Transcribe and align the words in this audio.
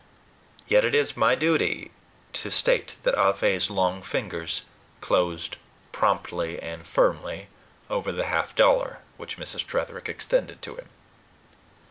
Yet 0.67 0.83
it 0.83 0.95
is 0.95 1.15
my 1.15 1.35
duty 1.35 1.91
to 2.33 2.49
state 2.49 2.95
that 3.03 3.13
Ah 3.19 3.33
Fe's 3.33 3.69
long 3.69 4.01
fingers 4.01 4.63
closed 4.99 5.57
promptly 5.91 6.59
and 6.59 6.87
firmly 6.87 7.49
over 7.87 8.11
the 8.11 8.25
half 8.25 8.55
dollar 8.55 9.01
which 9.17 9.37
Mrs. 9.37 9.63
Tretherick 9.63 10.09
extended 10.09 10.59
to 10.63 10.73
him. 10.75 10.89